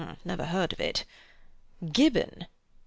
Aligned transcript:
Never 0.25 0.45
heard 0.45 0.73
of 0.73 0.79
it. 0.79 1.05
Gibbon. 1.91 2.47